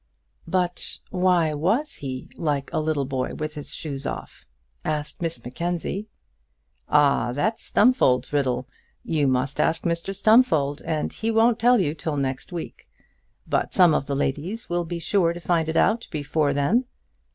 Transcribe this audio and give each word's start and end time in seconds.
"But 0.47 0.97
why 1.11 1.53
was 1.53 1.97
he 1.97 2.27
like 2.35 2.71
a 2.73 2.79
little 2.79 3.05
boy 3.05 3.35
with 3.35 3.53
his 3.53 3.75
shoes 3.75 4.07
off?" 4.07 4.47
asked 4.83 5.21
Miss 5.21 5.45
Mackenzie. 5.45 6.07
"Ah! 6.89 7.33
that's 7.33 7.63
Stumfold's 7.65 8.33
riddle. 8.33 8.67
You 9.03 9.27
must 9.27 9.59
ask 9.59 9.83
Mr 9.83 10.15
Stumfold, 10.15 10.81
and 10.85 11.13
he 11.13 11.29
won't 11.29 11.59
tell 11.59 11.79
you 11.79 11.93
till 11.93 12.17
next 12.17 12.51
week. 12.51 12.89
But 13.45 13.75
some 13.75 13.93
of 13.93 14.07
the 14.07 14.15
ladies 14.15 14.69
will 14.71 14.85
be 14.85 14.97
sure 14.97 15.33
to 15.33 15.39
find 15.39 15.69
it 15.69 15.77
out 15.77 16.07
before 16.09 16.51
then. 16.51 16.85